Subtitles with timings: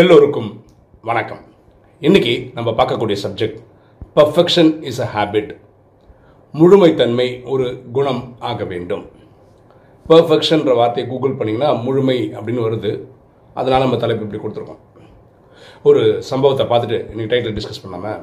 [0.00, 0.48] எல்லோருக்கும்
[1.08, 1.42] வணக்கம்.
[2.06, 3.58] இன்னைக்கு நம்ம பார்க்கக்கூடிய subject
[4.16, 5.50] perfection is a habit
[6.60, 9.04] முழுமைத்தன்மை ஒரு குணம் ஆக வேண்டும்.
[10.10, 12.92] பர்ஃபெக்ஷன்ற வார்த்தையை கூகுள் பண்ணிங்கன்னா முழுமை அப்படின்னு வருது.
[13.60, 14.82] அதனால் நம்ம தலைப்பு இப்படி கொடுத்துருக்கோம்.
[15.90, 18.18] ஒரு சம்பவத்தை பார்த்துட்டு இன்றைக்கி டைட்டில் டிஸ்கஸ் பண்ணாமல்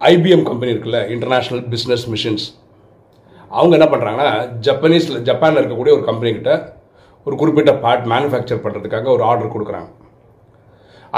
[0.00, 2.46] ஐபிஎம் கம்பெனி இருக்குல்ல இன்டர்நேஷ்னல் பிஸ்னஸ் மிஷின்ஸ்
[3.56, 4.36] அவங்க என்ன பண்ணுறாங்கன்னா
[4.68, 6.60] ஜப்பனீஸில் ஜப்பானில் இருக்கக்கூடிய ஒரு கம்பெனிக்கிட்ட
[7.26, 9.90] ஒரு குறிப்பிட்ட பார்ட் மேனுஃபேக்சர் பண்ணுறதுக்காக ஒரு ஆர்டர் கொடுக்குறாங்க.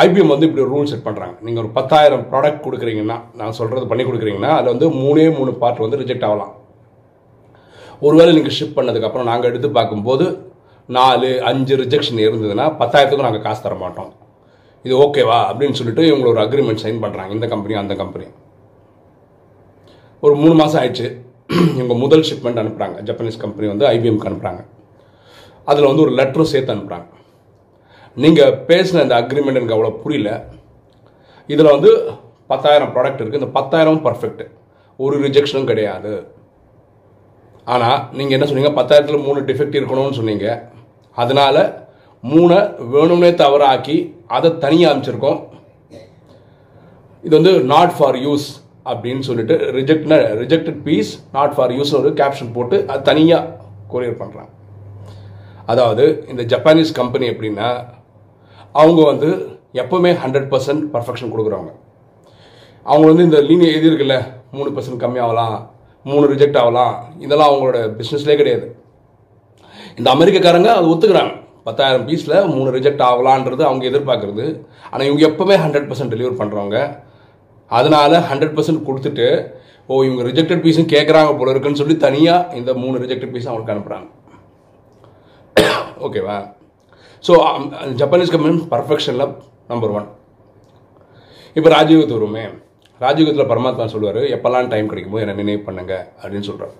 [0.02, 4.50] ஐபிஎம் வந்து இப்படி ரூல் செட் பண்ணுறாங்க நீங்கள் ஒரு பத்தாயிரம் ப்ராடக்ட் கொடுக்குறீங்கன்னா நான் சொல்கிறது பண்ணி கொடுக்குறீங்கன்னா
[4.56, 6.52] அதில் வந்து மூணே மூணு பார்ட் வந்து ரிஜெக்ட் ஆகலாம்.
[8.06, 10.26] ஒருவேளை நீங்கள் ஷிப் பண்ணதுக்கப்புறம் நாங்கள் எடுத்து பார்க்கும்போது
[10.88, 14.10] நாலு அஞ்சு ரிஜெக்ஷன் இருந்ததுன்னா பத்தாயிரத்துக்கும் நாங்கள் காசு தர மாட்டோம்.
[14.84, 18.26] இது ஓகேவா அப்படின்னு சொல்லிட்டு இவங்க ஒரு அக்ரிமெண்ட் சைன் பண்ணுறாங்க இந்த கம்பெனி அந்த கம்பெனி
[20.22, 21.08] ஒரு மூணு மாதம் ஆயிடுச்சு.
[21.78, 24.62] இவங்க முதல் ஷிப்மெண்ட் அனுப்புகிறாங்க ஜப்பனீஸ் கம்பெனி வந்து ஐபிஎம்க்கு அனுப்புகிறாங்க
[25.70, 27.08] அதில் வந்து ஒரு லெட்டரும் சேர்த்து அனுப்புகிறாங்க
[28.22, 30.30] நீங்கள் பேசின இந்த அக்ரிமெண்ட் எனக்கு அவ்வளோ புரியல.
[31.52, 31.90] இதில் வந்து
[32.52, 34.42] பத்தாயிரம் ப்ராடக்ட் இருக்குது இந்த பத்தாயிரமும் பர்ஃபெக்ட்
[34.98, 36.12] ஒரு ரிஜெக்ஷனும் கிடையாது.
[37.74, 38.72] ஆனால் நீங்கள் என்ன சொன்னீங்க?
[38.80, 40.46] பத்தாயிரத்தில் மூணு டிஃபெக்ட் இருக்கணும்னு சொன்னீங்க.
[41.16, 41.62] அதனால்
[42.32, 42.58] மூணை
[42.94, 43.96] வேணும்னே தவறாக்கி
[44.36, 45.40] அதை தனியாக அமைச்சிருக்கோம்
[47.24, 48.46] இது வந்து நாட் ஃபார் யூஸ்
[48.90, 50.08] அப்படின்னு சொல்லிட்டு reject
[50.42, 53.50] rejected piece not for use ஒரு கேப்ஷன் போட்டு அது தனியாக
[53.92, 54.52] கொரியர் பண்ணுறாங்க
[55.72, 57.68] அதாவது இந்த ஜப்பானீஸ் கம்பெனி எப்படின்னா
[58.74, 59.28] அவங்க வந்து
[59.82, 61.72] எப்போவுமே ஹண்ட்ரட் பர்சன்ட் பர்ஃபெக்ஷன் கொடுக்குறவங்க.
[62.86, 64.16] அவங்க வந்து இந்த லீனியை எது இருக்குல்ல
[64.56, 65.56] மூணு பர்சன்ட் கம்மியாகலாம்
[66.06, 68.66] மூணு ரிஜெக்ட் ஆகலாம் இதெல்லாம் அவங்களோட பிஸ்னஸ்லேயே கிடையாது.
[69.98, 71.32] இந்த அமெரிக்கக்காரங்க அது ஒத்துக்கிறாங்க.
[71.66, 74.46] பத்தாயிரம் பீஸில் மூணு ரிஜெக்ட் ஆகலான்றது அவங்க எதிர்பார்க்குறது.
[74.90, 76.78] ஆனால் இவங்க எப்போவுமே ஹண்ட்ரட் பர்சன்ட் டெலிவர் பண்ணுறவங்க
[77.70, 79.28] அதனால் ஹண்ட்ரட் பர்சன்ட் கொடுத்துட்டு
[79.88, 84.10] ஓ இவங்க ரிஜெக்டட் பீஸும் கேட்குறாங்க போல இருக்குன்னு சொல்லி தனியாக இந்த மூணு ரிஜெக்டட் பீஸும் அவங்களுக்கு அனுப்புகிறாங்க
[86.08, 86.36] ஓகேவா
[87.26, 87.34] ஸோ
[88.00, 89.30] ஜப்பானீஸ் கம்பெனி பர்ஃபெக்ஷனில்
[89.70, 90.08] நம்பர் ஒன்
[91.56, 92.42] இப்போ ராஜயோகத்து வருமே.
[93.04, 94.18] ராஜீவத்தில் பரமாத்மா சொல்லுவார்.
[94.34, 96.74] எப்போல்லாம் டைம் கிடைக்குமோ என்னை நினைவு பண்ணுங்க அப்படின்னு சொல்கிறார்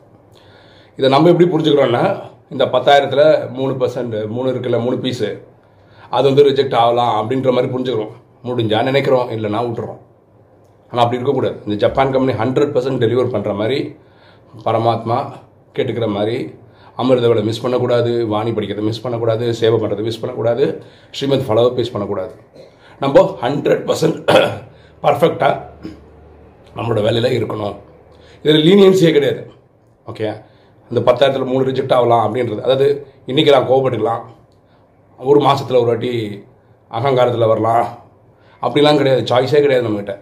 [0.99, 2.03] இதை நம்ம எப்படி புரிஞ்சுக்கிறோன்னா
[2.55, 3.27] இந்த பத்தாயிரத்தில்
[3.59, 5.31] மூணு பர்சன்ட் மூணு இருக்குல்ல மூணு பீஸு
[6.17, 8.13] அது வந்து ரிஜெக்ட் ஆகலாம் அப்படின்ற மாதிரி புரிஞ்சுக்கிறோம்.
[8.49, 10.01] முடிஞ்சா நினைக்கிறோம் இல்லைனா விட்டுறோம்.
[10.91, 11.57] ஆனால் அப்படி இருக்கக்கூடாது.
[11.67, 13.79] இந்த Japan company hundred percent deliver பண்ணுற மாதிரி
[14.67, 15.19] பரமாத்மா
[15.77, 16.37] கேட்டுக்கிற மாதிரி
[16.99, 22.35] அமிர்தவளை மிஸ் பண்ணக்கூடாது வாணி படிக்கிறத மிஸ் பண்ணக்கூடாது சேவை பண்ணுறதை மிஸ் பண்ணக்கூடாது ஸ்ரீமத் ஃபலவை மிஸ் பண்ணக்கூடாது.
[23.01, 24.19] நம்ம ஹண்ட்ரட் பர்சன்ட்
[25.03, 25.61] பர்ஃபெக்டாக
[26.77, 27.77] நம்மளோட வேலையில் இருக்கணும்.
[28.43, 29.51] இதில் லீனியன்ஸே கிடையாது.
[30.07, 30.45] ஓகே
[30.91, 32.61] அந்த பத்தாயிரத்தில் மூணு ரிஜெக்ட் ஆகலாம் அப்படின்றது.
[32.61, 34.23] அதாவது இன்றைக்கி நான் கோவப்பட்டுக்கலாம்.
[35.19, 36.45] ஒரு மாதத்தில் ஒரு வாட்டி
[36.89, 37.87] அகங்காரத்தில் வரலாம்.
[38.63, 39.23] அப்படிலாம் கிடையாது.
[39.23, 40.19] சாய்ஸே கிடையாது நம்மகிட்ட.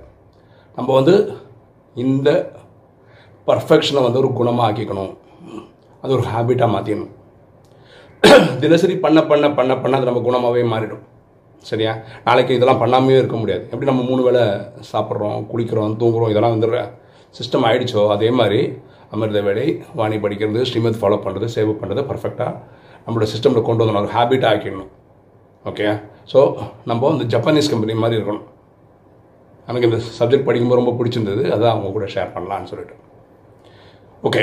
[0.76, 1.36] நம்ம வந்து
[1.94, 2.52] இந்த
[3.46, 5.16] பர்ஃபெக்ஷனை வந்து ஒரு குணமாக ஆக்கிக்கணும்.
[6.02, 7.12] அது ஒரு ஹேபிட்டாக மாற்றிடணும்
[8.62, 11.02] தினசரி பண்ண பண்ண பண்ண பண்ண அது நம்ம குணமாகவே மாறிடும்.
[11.70, 11.92] சரியா?
[12.26, 13.62] நாளைக்கு இதெல்லாம் பண்ணாமே இருக்க முடியாது.
[13.72, 14.42] எப்படி நம்ம மூணு வேளை
[14.92, 16.78] சாப்பிட்றோம் குளிக்கிறோம் தூங்குறோம் இதெல்லாம் வந்துடுற
[17.38, 18.60] சிஸ்டம் ஆகிடுச்சோ அதே மாதிரி
[19.14, 19.66] அமிர்த வேலை
[19.98, 22.52] வாணி படிக்கிறது ஸ்ரீமத் ஃபாலோ பண்ணுறது சேவ் பண்ணுறது பர்ஃபெக்டாக
[23.04, 24.90] நம்மளோட சிஸ்டமில் கொண்டு வந்து ஒரு ஹேபிட்டாக ஆக்கிடணும்.
[25.70, 25.86] ஓகே
[26.32, 26.40] ஸோ
[26.90, 28.46] நம்ம இந்த ஜப்பானீஸ் கம்பெனி மாதிரி இருக்கணும்.
[29.68, 32.96] எனக்கு இந்த சப்ஜெக்ட் படிக்கும்போது ரொம்ப பிடிச்சிருந்தது அதான் அவங்க கூட ஷேர் பண்ணலான்னு சொல்லிட்டு.
[34.28, 34.42] ஓகே